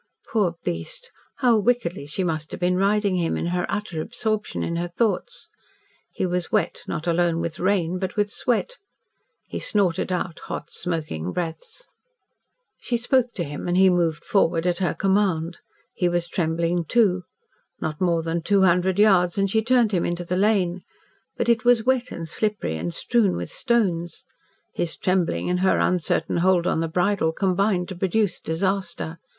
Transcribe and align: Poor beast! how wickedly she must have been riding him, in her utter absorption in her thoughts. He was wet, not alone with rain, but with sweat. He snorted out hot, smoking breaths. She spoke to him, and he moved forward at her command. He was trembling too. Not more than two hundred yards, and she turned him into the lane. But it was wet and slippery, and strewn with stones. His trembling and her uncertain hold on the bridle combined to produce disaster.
Poor 0.31 0.55
beast! 0.63 1.11
how 1.41 1.55
wickedly 1.57 2.07
she 2.07 2.23
must 2.23 2.49
have 2.49 2.59
been 2.59 2.75
riding 2.75 3.17
him, 3.17 3.37
in 3.37 3.45
her 3.45 3.67
utter 3.69 4.01
absorption 4.01 4.63
in 4.63 4.75
her 4.75 4.87
thoughts. 4.87 5.47
He 6.11 6.25
was 6.25 6.51
wet, 6.51 6.81
not 6.87 7.05
alone 7.05 7.39
with 7.39 7.59
rain, 7.59 7.99
but 7.99 8.15
with 8.15 8.31
sweat. 8.31 8.77
He 9.45 9.59
snorted 9.59 10.11
out 10.11 10.39
hot, 10.45 10.71
smoking 10.71 11.31
breaths. 11.31 11.87
She 12.81 12.97
spoke 12.97 13.31
to 13.33 13.43
him, 13.43 13.67
and 13.67 13.77
he 13.77 13.91
moved 13.91 14.25
forward 14.25 14.65
at 14.65 14.79
her 14.79 14.95
command. 14.95 15.59
He 15.93 16.09
was 16.09 16.27
trembling 16.27 16.85
too. 16.85 17.21
Not 17.79 18.01
more 18.01 18.23
than 18.23 18.41
two 18.41 18.63
hundred 18.63 18.97
yards, 18.97 19.37
and 19.37 19.51
she 19.51 19.61
turned 19.61 19.91
him 19.91 20.03
into 20.03 20.25
the 20.25 20.35
lane. 20.35 20.81
But 21.37 21.47
it 21.47 21.63
was 21.63 21.83
wet 21.85 22.11
and 22.11 22.27
slippery, 22.27 22.75
and 22.75 22.91
strewn 22.91 23.35
with 23.35 23.51
stones. 23.51 24.25
His 24.73 24.95
trembling 24.97 25.47
and 25.47 25.59
her 25.59 25.77
uncertain 25.77 26.37
hold 26.37 26.65
on 26.65 26.79
the 26.79 26.87
bridle 26.87 27.31
combined 27.31 27.87
to 27.89 27.95
produce 27.95 28.39
disaster. 28.39 29.19